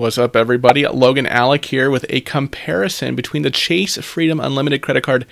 [0.00, 0.86] What's up, everybody?
[0.86, 5.26] Logan Allec here with a comparison between the Chase Freedom Unlimited credit card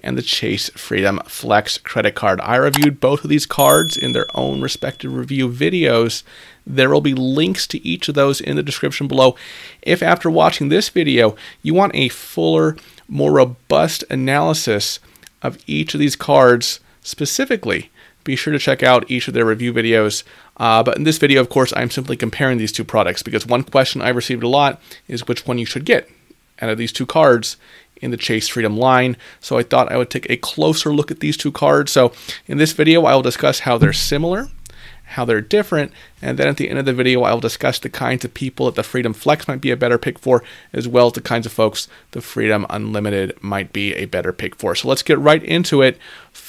[0.00, 2.40] and the Chase Freedom Flex credit card.
[2.40, 6.22] I reviewed both of these cards in their own respective review videos.
[6.64, 9.34] There will be links to each of those in the description below.
[9.82, 12.76] If after watching this video you want a fuller,
[13.08, 15.00] more robust analysis
[15.42, 17.90] of each of these cards specifically,
[18.22, 20.22] be sure to check out each of their review videos.
[20.62, 23.64] Uh, but in this video, of course, I'm simply comparing these two products because one
[23.64, 26.08] question I've received a lot is which one you should get
[26.60, 27.56] out of these two cards
[27.96, 29.16] in the Chase Freedom line.
[29.40, 31.90] So I thought I would take a closer look at these two cards.
[31.90, 32.12] So
[32.46, 34.50] in this video, I will discuss how they're similar
[35.12, 38.24] how they're different, and then at the end of the video, I'll discuss the kinds
[38.24, 41.12] of people that the Freedom Flex might be a better pick for, as well as
[41.12, 44.74] the kinds of folks the Freedom Unlimited might be a better pick for.
[44.74, 45.98] So let's get right into it.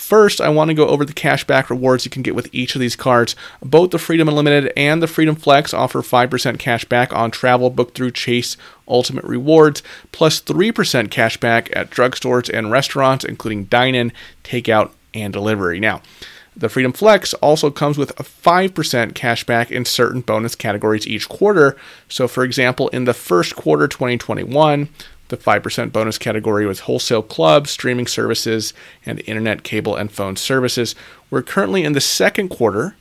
[0.04, 2.82] First, I want to go over the cashback rewards you can get with each of
[2.82, 3.38] these cards.
[3.62, 8.12] Both the Freedom Unlimited and the Freedom Flex offer 5% cashback on travel booked through
[8.12, 9.82] Chase Ultimate Rewards,
[10.12, 10.74] plus 3%
[11.08, 14.12] cashback at drugstores and restaurants, including dine in,
[14.44, 15.80] takeout, and delivery.
[15.80, 16.02] Now,
[16.54, 18.73] the Freedom Flex also comes with a 5%
[19.14, 21.78] cashback in certain bonus categories each quarter.
[22.10, 24.90] So, for example, in the first quarter 2021,
[25.34, 28.72] the 5% bonus category was wholesale clubs, streaming services,
[29.03, 30.94] and internet, cable, and phone services.
[31.31, 32.95] We're currently in the second quarter.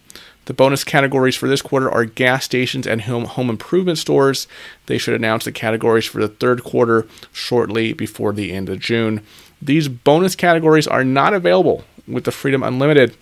[0.47, 4.49] The bonus categories for this quarter are gas stations and home, home improvement stores.
[4.87, 9.21] They should announce the categories for the third quarter shortly before the end of June.
[9.61, 13.15] These bonus categories are not available with the Freedom Unlimited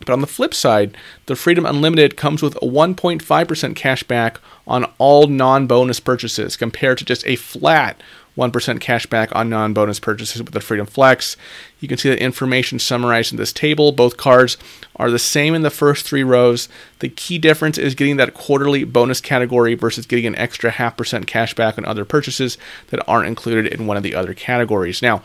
[0.00, 4.90] but on the flip side, the Freedom Unlimited comes with a 1.5% cash back on
[4.98, 8.00] all non bonus purchases compared to just a flat
[8.36, 11.36] 1% cash back on non bonus purchases with the Freedom Flex.
[11.80, 13.92] You can see the information summarized in this table.
[13.92, 14.56] Both cards
[14.96, 16.68] are the same in the first three rows.
[17.00, 21.26] The key difference is getting that quarterly bonus category versus getting an extra half percent
[21.26, 25.02] cash back on other purchases that aren't included in one of the other categories.
[25.02, 25.22] Now,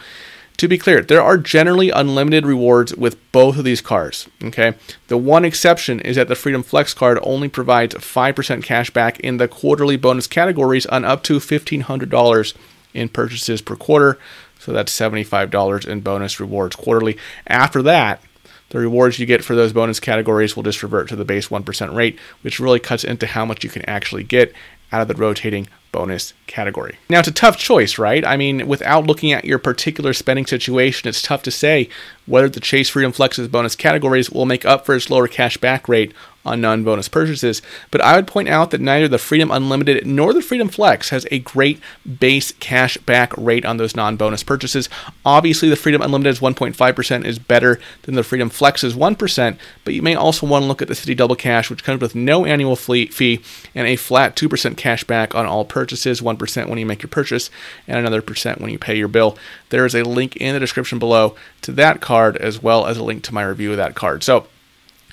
[0.58, 4.30] to be clear, there are generally unlimited rewards with both of these cards.
[4.44, 4.76] Okay,
[5.08, 9.38] the one exception is that the Freedom Flex card only provides 5% cash back in
[9.38, 12.54] the quarterly bonus categories on up to $1,500
[12.96, 14.18] in purchases per quarter.
[14.60, 17.18] So that's $75 in bonus rewards quarterly.
[17.48, 18.22] After that,
[18.70, 21.94] the rewards you get for those bonus categories will just revert to the base 1%
[21.94, 24.54] rate, which really cuts into how much you can actually get
[24.92, 26.98] out of the rotating bonus category.
[27.10, 28.26] Now, it's a tough choice, right?
[28.26, 31.88] I mean, without looking at your particular spending situation, it's tough to say
[32.26, 35.88] whether the Chase Freedom Flex's bonus categories will make up for its lower cash back
[35.88, 36.14] rate
[36.46, 37.62] on non bonus purchases.
[37.92, 41.26] But I would point out that neither the Freedom Unlimited nor the Freedom Flex has
[41.32, 41.80] a great
[42.20, 44.90] base cash back rate on those non bonus purchases.
[45.26, 50.16] Obviously, the Freedom Unlimited's 1.5% is better than the Freedom Flex's 1%, but you may
[50.16, 53.42] also want to look at the Citi Double Cash, which comes with no annual fee
[53.74, 57.50] and a flat 2% cash back on all purchases, 1% when you make your purchase,
[57.88, 59.38] and another percent when you pay your bill.
[59.70, 63.04] There is a link in the description below to that card, as well as a
[63.04, 64.24] link to my review of that card.
[64.24, 64.48] So,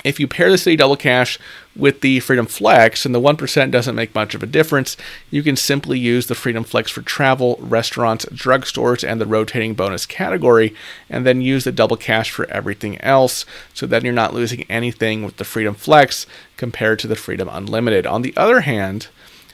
[0.04, 1.38] if you pair the Citi Double Cash
[1.76, 4.96] with the Freedom Flex and the 1% doesn't make much of a difference,
[5.30, 10.04] you can simply use the Freedom Flex for travel, restaurants, drugstores, and the rotating bonus
[10.04, 10.74] category,
[11.08, 15.24] and then use the Double Cash for everything else so that you're not losing anything
[15.24, 18.06] with the Freedom Flex compared to the Freedom Unlimited.
[18.06, 19.06] On the other hand,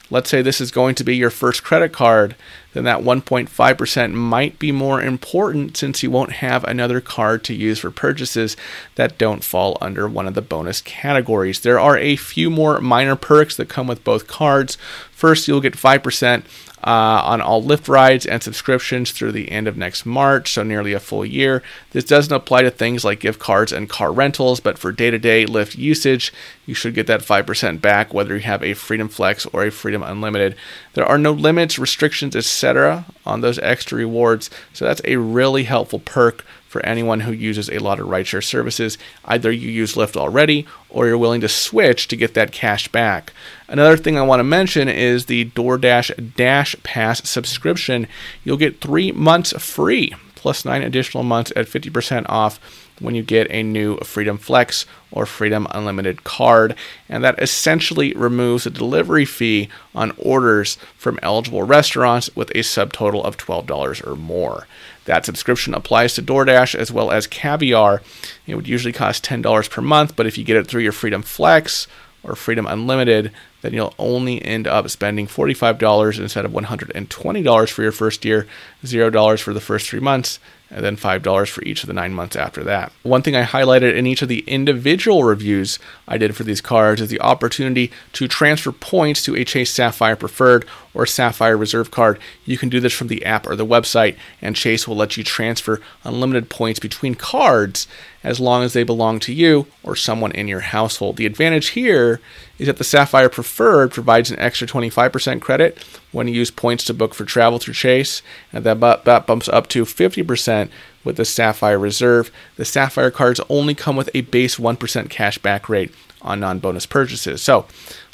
[0.09, 2.35] let's say this is going to be your first credit card,
[2.73, 7.79] then that 1.5% might be more important since you won't have another card to use
[7.79, 8.55] for purchases
[8.95, 11.59] that don't fall under one of the bonus categories.
[11.59, 14.77] There are a few more minor perks that come with both cards.
[15.11, 16.45] First, you'll get 5%
[16.83, 20.93] uh, on all Lyft rides and subscriptions through the end of next March, so nearly
[20.93, 21.61] a full year.
[21.91, 25.19] This doesn't apply to things like gift cards and car rentals, but for day to
[25.19, 26.31] day Lyft usage,
[26.65, 30.03] you should get that 5% back whether you have a Freedom Flex or a Freedom
[30.03, 30.55] Unlimited.
[30.99, 33.05] There are no limits, restrictions, etc.
[33.25, 37.79] on those extra rewards, so that's a really helpful perk for anyone who uses a
[37.79, 38.97] lot of rideshare services.
[39.23, 43.31] Either you use Lyft already or you're willing to switch to get that cash back.
[43.69, 48.05] Another thing I want to mention is the DoorDash Dash Pass subscription.
[48.43, 52.59] You'll get three months free plus nine additional months at 50% off
[52.99, 56.75] when you get a new Freedom Flex or Freedom Unlimited card.
[57.07, 63.23] And that essentially removes the delivery fee on orders from eligible restaurants with a subtotal
[63.23, 64.67] of $12 or more.
[65.05, 68.01] That subscription applies to DoorDash as well as Caviar.
[68.45, 71.23] It would usually cost $10 per month, but if you get it through your Freedom
[71.23, 71.87] Flex
[72.21, 73.31] or Freedom Unlimited,
[73.61, 78.47] then you'll only end up spending $45 instead of $120 for your first year,
[78.85, 80.39] $0 for the first three months,
[80.69, 82.91] and then $5 for each of the nine months after that.
[83.03, 87.01] One thing I highlighted in each of the individual reviews I did for these cards
[87.01, 90.65] is the opportunity to transfer points to a Chase Sapphire Preferred
[90.99, 92.19] or Sapphire Reserve card.
[92.43, 95.23] You can do this from the app or the website, and Chase will let you
[95.23, 97.87] transfer unlimited points between cards
[98.21, 101.15] as long as they belong to you or someone in your household.
[101.15, 102.19] The advantage here
[102.57, 105.77] is that the Sapphire Preferred provides an extra 25% credit
[106.11, 109.67] when you use points to book for travel through Chase, and that, that bumps up
[109.67, 110.69] to 50%
[111.05, 112.29] with the Sapphire Reserve.
[112.57, 116.85] The Sapphire cards only come with a base 1% cash back rate on non bonus
[116.85, 117.41] purchases.
[117.41, 117.65] So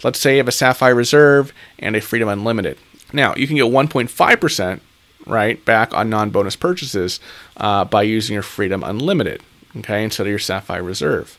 [0.04, 2.78] let's say you have a Sapphire Reserve and a Freedom Unlimited.
[3.13, 4.80] Now, you can get 1.5%
[5.25, 7.19] right back on non bonus purchases
[7.57, 9.42] uh, by using your Freedom Unlimited
[9.78, 11.38] okay, instead of your Sapphire Reserve.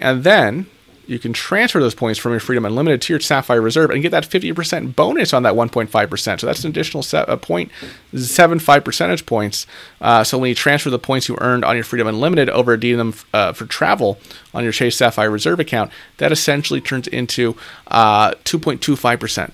[0.00, 0.66] And then
[1.06, 4.10] you can transfer those points from your Freedom Unlimited to your Sapphire Reserve and get
[4.10, 6.40] that 50% bonus on that 1.5%.
[6.40, 9.66] So that's an additional set, uh, 0.75 percentage points.
[10.00, 12.98] Uh, so when you transfer the points you earned on your Freedom Unlimited over redeeming
[12.98, 14.18] them uh, for travel
[14.52, 17.54] on your Chase Sapphire Reserve account, that essentially turns into
[17.90, 19.52] 2.25%, uh,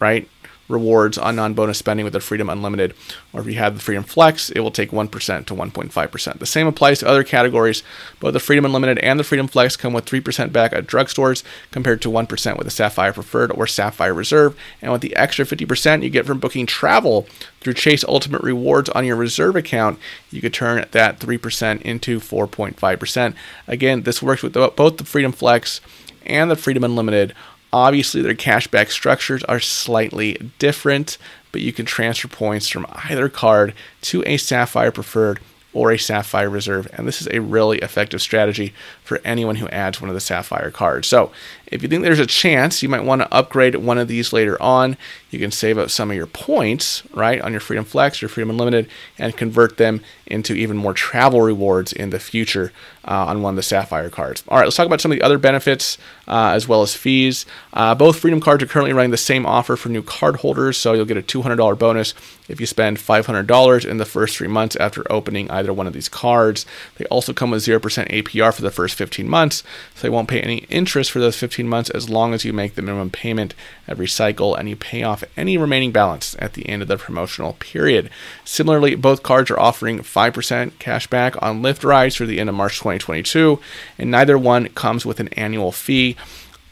[0.00, 0.28] right?
[0.68, 2.94] Rewards on non-bonus spending with the Freedom Unlimited.
[3.32, 6.38] Or if you have the Freedom Flex, it will take 1% to 1.5%.
[6.38, 7.82] The same applies to other categories.
[8.20, 12.00] Both the Freedom Unlimited and the Freedom Flex come with 3% back at drugstores compared
[12.02, 14.56] to 1% with the Sapphire Preferred or Sapphire Reserve.
[14.80, 17.26] And with the extra 50% you get from booking travel
[17.60, 19.98] through Chase Ultimate Rewards on your reserve account,
[20.30, 23.34] you could turn that 3% into 4.5%.
[23.68, 25.80] Again, this works with both the Freedom Flex
[26.24, 27.34] and the Freedom Unlimited
[27.72, 31.16] Obviously, their cashback structures are slightly different,
[31.52, 35.40] but you can transfer points from either card to a Sapphire Preferred
[35.72, 36.86] or a Sapphire Reserve.
[36.92, 40.70] And this is a really effective strategy for anyone who adds one of the Sapphire
[40.70, 41.08] cards.
[41.08, 41.32] So
[41.72, 44.60] if you think there's a chance you might want to upgrade one of these later
[44.62, 44.96] on,
[45.30, 48.50] you can save up some of your points, right, on your Freedom Flex, your Freedom
[48.50, 48.88] Unlimited,
[49.18, 52.72] and convert them into even more travel rewards in the future
[53.04, 54.44] uh, on one of the Sapphire cards.
[54.48, 55.98] All right, let's talk about some of the other benefits
[56.28, 57.46] uh, as well as fees.
[57.72, 60.92] Uh, both Freedom cards are currently running the same offer for new card holders, so
[60.92, 62.14] you'll get a $200 bonus
[62.48, 66.08] if you spend $500 in the first three months after opening either one of these
[66.08, 66.66] cards.
[66.96, 69.62] They also come with 0% APR for the first 15 months,
[69.94, 72.74] so they won't pay any interest for those 15 months as long as you make
[72.74, 73.54] the minimum payment
[73.88, 77.54] every cycle and you pay off any remaining balance at the end of the promotional
[77.54, 78.10] period.
[78.44, 82.54] Similarly, both cards are offering 5% cash back on Lyft rides through the end of
[82.54, 83.58] March 2022,
[83.98, 86.16] and neither one comes with an annual fee.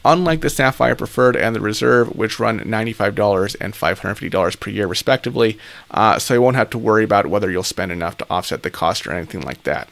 [0.03, 5.59] Unlike the Sapphire Preferred and the Reserve, which run $95 and $550 per year, respectively,
[5.91, 8.71] uh, so you won't have to worry about whether you'll spend enough to offset the
[8.71, 9.89] cost or anything like that.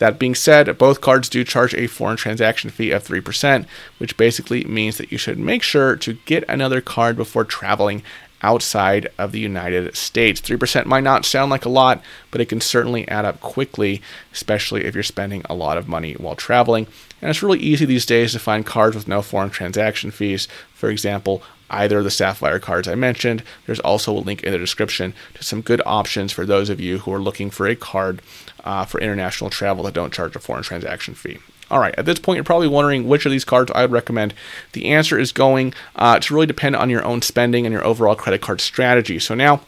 [0.00, 3.66] That being said, both cards do charge a foreign transaction fee of 3%,
[3.98, 8.02] which basically means that you should make sure to get another card before traveling
[8.42, 10.40] outside of the United States.
[10.40, 14.00] 3% might not sound like a lot, but it can certainly add up quickly,
[14.32, 16.86] especially if you're spending a lot of money while traveling.
[17.20, 20.48] And it's really easy these days to find cards with no foreign transaction fees.
[20.72, 23.42] For example, either of the Sapphire cards I mentioned.
[23.66, 26.98] There's also a link in the description to some good options for those of you
[26.98, 28.22] who are looking for a card
[28.64, 31.38] uh, for international travel that don't charge a foreign transaction fee.
[31.70, 34.34] All right, at this point, you're probably wondering which of these cards I would recommend.
[34.72, 38.16] The answer is going uh, to really depend on your own spending and your overall
[38.16, 39.20] credit card strategy.
[39.20, 39.60] So now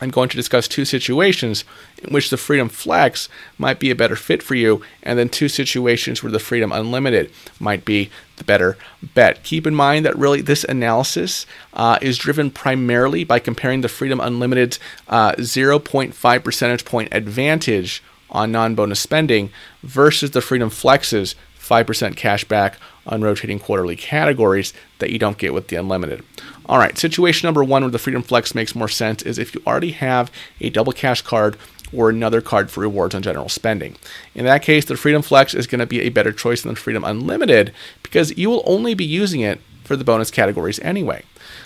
[0.00, 1.64] I'm going to discuss two situations
[2.02, 5.48] in which the Freedom Flex might be a better fit for you, and then two
[5.48, 7.30] situations where the Freedom Unlimited
[7.60, 8.76] might be the better
[9.14, 9.44] bet.
[9.44, 14.20] Keep in mind that really this analysis uh, is driven primarily by comparing the Freedom
[14.20, 19.50] Unlimited's uh, 0.5 percentage point advantage on non bonus spending
[19.82, 25.54] versus the Freedom Flex's 5% cash back on rotating quarterly categories that you don't get
[25.54, 26.24] with the unlimited.
[26.66, 29.62] All right, situation number one where the Freedom Flex makes more sense is if you
[29.66, 30.30] already have
[30.60, 31.56] a double cash card
[31.92, 33.96] or another card for rewards on general spending.
[34.34, 36.80] In that case, the Freedom Flex is going to be a better choice than the
[36.80, 41.22] Freedom Unlimited because you will only be using it for the bonus categories anyway.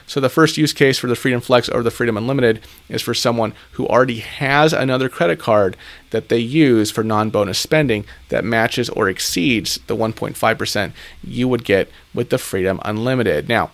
[0.06, 3.14] So the first use case for the Freedom Flex or the Freedom Unlimited is for
[3.14, 5.76] someone who already has another credit card
[6.10, 11.90] that they use for non-bonus spending that matches or exceeds the 1.5% you would get
[12.12, 13.48] with the Freedom Unlimited.
[13.48, 13.70] Now,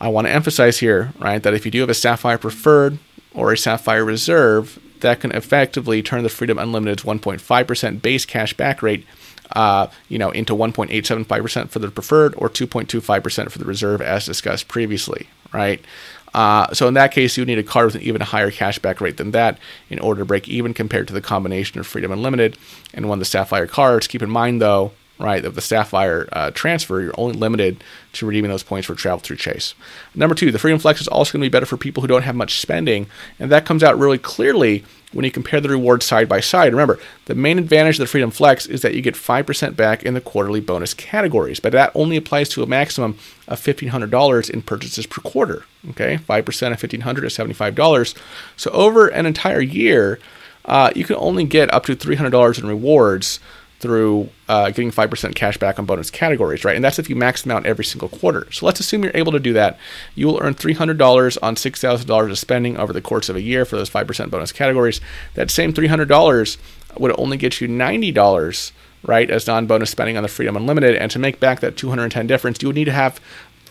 [0.00, 2.98] I want to emphasize here, right, that if you do have a Sapphire Preferred
[3.34, 8.82] or a Sapphire Reserve, that can effectively turn the Freedom Unlimited's 1.5% base cash back
[8.82, 9.06] rate
[9.52, 14.68] uh, you know, into 1.875% for the preferred or 2.25% for the reserve, as discussed
[14.68, 15.84] previously, right?
[16.32, 19.00] Uh, so in that case, you would need a card with an even higher cashback
[19.00, 22.56] rate than that in order to break even compared to the combination of Freedom Unlimited
[22.94, 24.06] and one of the Sapphire cards.
[24.06, 27.84] Keep in mind, though, right, of the Sapphire uh, transfer, you're only limited
[28.14, 29.74] to redeeming those points for travel through Chase.
[30.14, 32.22] Number two, the Freedom Flex is also going to be better for people who don't
[32.22, 33.06] have much spending,
[33.38, 36.72] and that comes out really clearly when you compare the rewards side by side.
[36.72, 40.14] Remember, the main advantage of the Freedom Flex is that you get 5% back in
[40.14, 45.06] the quarterly bonus categories, but that only applies to a maximum of $1,500 in purchases
[45.06, 45.64] per quarter.
[45.90, 48.16] Okay, 5% of 1,500 is $75.
[48.56, 50.18] So over an entire year,
[50.64, 53.40] uh, you can only get up to $300 in rewards
[53.80, 56.76] through uh, getting 5% cash back on bonus categories, right?
[56.76, 58.46] And that's if you max them out every single quarter.
[58.52, 59.78] So let's assume you're able to do that.
[60.14, 63.76] You will earn $300 on $6,000 of spending over the course of a year for
[63.76, 65.00] those 5% bonus categories.
[65.34, 66.58] That same $300
[66.98, 68.72] would only get you $90,
[69.02, 70.96] right, as non bonus spending on the Freedom Unlimited.
[70.96, 73.18] And to make back that 210 difference, you would need to have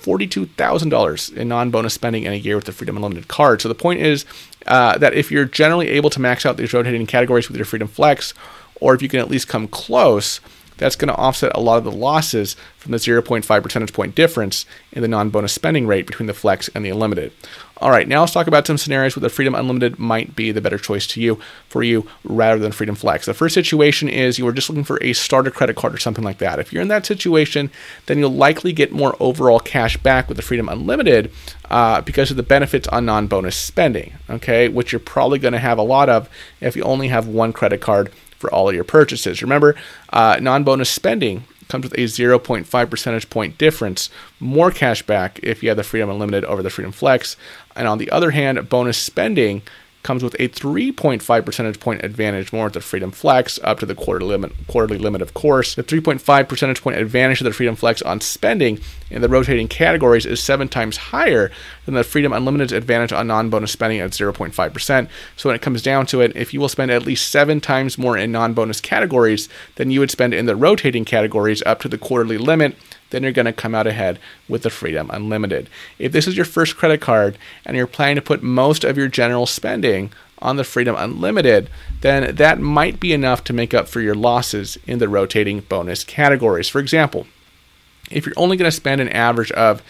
[0.01, 3.61] $42,000 in non bonus spending in a year with the Freedom Unlimited card.
[3.61, 4.25] So the point is
[4.65, 7.87] uh, that if you're generally able to max out these rotating categories with your Freedom
[7.87, 8.33] Flex,
[8.79, 10.39] or if you can at least come close,
[10.79, 14.65] that's going to offset a lot of the losses from the 0.5 percentage point difference
[14.91, 17.31] in the non bonus spending rate between the Flex and the Unlimited.
[17.81, 20.59] All right, now let's talk about some scenarios where the Freedom Unlimited might be the
[20.59, 23.25] better choice to you for you rather than Freedom Flex.
[23.25, 26.23] The first situation is you are just looking for a starter credit card or something
[26.23, 26.59] like that.
[26.59, 27.69] If you're in that situation,
[28.07, 31.31] then you'll likely get more overall cash back with the Freedom Unlimited
[31.69, 35.59] uh, because of the benefits on non bonus spending, okay, which you're probably going to
[35.59, 38.83] have a lot of if you only have one credit card for all of your
[38.83, 39.43] purchases.
[39.43, 39.75] Remember,
[40.11, 45.61] uh, non bonus spending comes with a 0.5 percentage point difference, more cash back if
[45.61, 47.37] you have the Freedom Unlimited over the Freedom Flex.
[47.75, 49.61] And on the other hand, bonus spending
[50.03, 53.95] comes with a 3.5 percentage point advantage more at the Freedom Flex up to the
[53.95, 55.75] quarterly limit, quarterly limit, of course.
[55.75, 58.79] The 3.5 percentage point advantage of the Freedom Flex on spending
[59.09, 61.51] in the rotating categories is seven times higher
[61.85, 65.09] than the Freedom Unlimited's advantage on non bonus spending at 0.5%.
[65.35, 67.97] So when it comes down to it, if you will spend at least seven times
[67.97, 71.89] more in non bonus categories than you would spend in the rotating categories up to
[71.89, 72.75] the quarterly limit,
[73.09, 75.69] then you're going to come out ahead with the Freedom Unlimited.
[75.97, 79.07] If this is your first credit card and you're planning to put most of your
[79.07, 81.69] general spending on the Freedom Unlimited,
[82.01, 86.03] then that might be enough to make up for your losses in the rotating bonus
[86.03, 86.69] categories.
[86.69, 87.27] For example,
[88.09, 89.81] if you're only going to spend an average of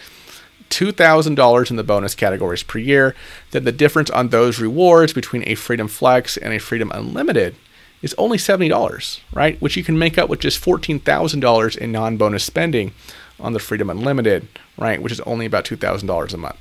[0.70, 3.14] $2,000 in the bonus categories per year,
[3.50, 7.56] then the difference on those rewards between a Freedom Flex and a Freedom Unlimited
[8.02, 9.60] is only $70, right?
[9.60, 12.92] Which you can make up with just $14,000 in non bonus spending
[13.38, 15.02] on the Freedom Unlimited, right?
[15.02, 16.56] Which is only about $2,000 a month.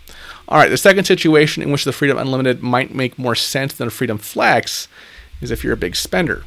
[0.48, 3.90] All right, the second situation in which the Freedom Unlimited might make more sense than
[3.90, 4.88] Freedom Flex
[5.42, 6.44] is if you're a big spender.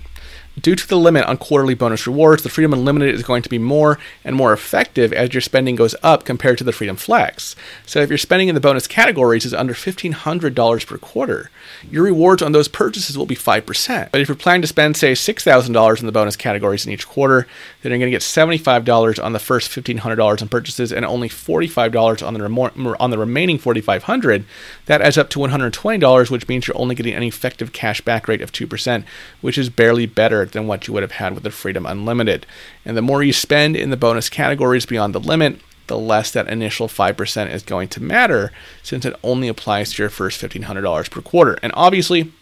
[0.60, 3.58] Due to the limit on quarterly bonus rewards, the Freedom Unlimited is going to be
[3.58, 7.56] more and more effective as your spending goes up compared to the Freedom Flex.
[7.86, 11.50] So if your spending in the bonus categories is under $1,500 per quarter,
[11.90, 14.10] your rewards on those purchases will be 5%.
[14.12, 17.46] But if you're planning to spend, say, $6,000 in the bonus categories in each quarter,
[17.80, 22.26] then you're going to get $75 on the first $1,500 in purchases and only $45
[22.26, 24.44] on the, on the remaining $4,500.
[24.84, 28.42] That adds up to $120, which means you're only getting an effective cash back rate
[28.42, 29.04] of 2%,
[29.40, 32.46] which is barely better than what you would have had with the Freedom Unlimited.
[32.84, 36.48] And the more you spend in the bonus categories beyond the limit, the less that
[36.48, 41.20] initial 5% is going to matter since it only applies to your first $1,500 per
[41.20, 41.58] quarter.
[41.62, 42.32] And obviously,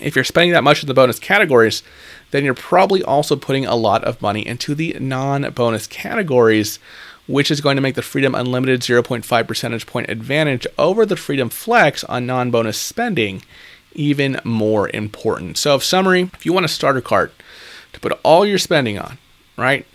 [0.00, 1.82] if you're spending that much in the bonus categories,
[2.30, 6.78] then you're probably also putting a lot of money into the non bonus categories,
[7.26, 11.50] which is going to make the Freedom Unlimited 0.5 percentage point advantage over the Freedom
[11.50, 13.42] Flex on non bonus spending
[13.92, 15.58] even more important.
[15.58, 17.32] So, if summary, if you want a starter cart
[17.92, 19.18] to put all your spending on,
[19.56, 19.86] right?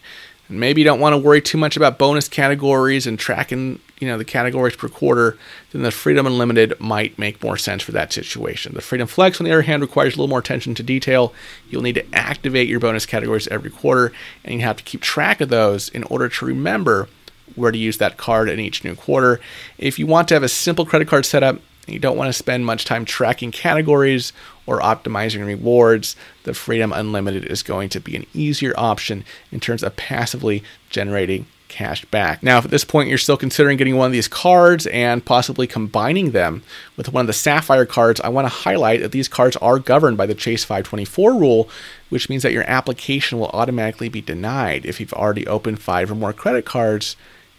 [0.47, 4.07] And maybe you don't want to worry too much about bonus categories and tracking, you
[4.07, 5.37] know, the categories per quarter,
[5.71, 8.73] then the Freedom Unlimited might make more sense for that situation.
[8.75, 11.33] The Freedom Flex, on the other hand, requires a little more attention to detail.
[11.69, 14.11] You'll need to activate your bonus categories every quarter,
[14.43, 17.07] and you have to keep track of those in order to remember
[17.55, 19.39] where to use that card in each new quarter.
[19.77, 21.59] If you want to have a simple credit card setup,
[21.93, 24.33] you don't want to spend much time tracking categories
[24.65, 29.83] or optimizing rewards, the Freedom Unlimited is going to be an easier option in terms
[29.83, 32.41] of passively generating cash back.
[32.41, 35.67] Now, if at this point you're still considering getting one of these cards and possibly
[35.67, 36.63] combining them
[36.95, 40.17] with one of the Sapphire cards, I want to highlight that these cards are governed
[40.17, 41.69] by the Chase 524 rule,
[42.09, 46.15] which means that your application will automatically be denied if you've already opened five or
[46.15, 47.15] more credit cards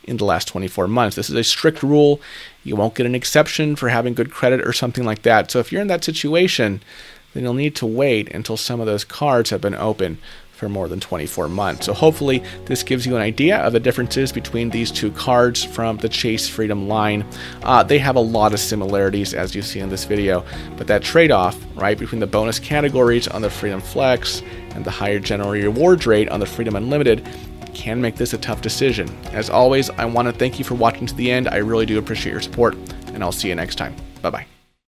[0.06, 1.16] in the last 24 months.
[1.16, 2.20] This is a strict rule.
[2.64, 5.50] You won't get an exception for having good credit or something like that.
[5.50, 6.82] So if you're in that situation,
[7.34, 10.18] then you'll need to wait until some of those cards have been open
[10.56, 11.84] for more than 24 months.
[11.84, 15.98] So hopefully this gives you an idea of the differences between these two cards from
[15.98, 17.26] the Chase Freedom line.
[17.62, 20.46] Uh, they have a lot of similarities as you see in this video,
[20.78, 25.18] but that trade-off, right, between the bonus categories on the Freedom Flex and the higher
[25.18, 27.28] general rewards rate on the Freedom Unlimited
[27.76, 29.08] can make this a tough decision.
[29.32, 31.46] As always, I want to thank you for watching to the end.
[31.48, 32.74] I really do appreciate your support,
[33.12, 33.94] and I'll see you next time.
[34.22, 34.55] Bye bye.